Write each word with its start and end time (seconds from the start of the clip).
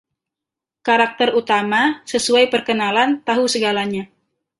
Karakter 0.87 1.31
utama, 1.39 1.81
sesuai 2.11 2.43
perkenalan, 2.53 3.09
tahu 3.27 3.43
segalanya. 3.53 4.03